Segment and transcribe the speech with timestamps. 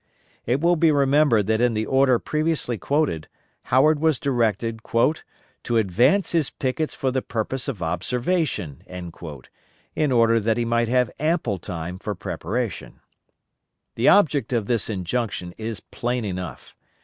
[0.47, 3.27] It will be remembered that in the order previously quoted,
[3.65, 8.81] Howard was directed "to advance his pickets for the purpose of observation,"
[9.95, 12.99] in order that he might have ample time for preparation.
[13.93, 16.75] The object of this injunction is plain enough.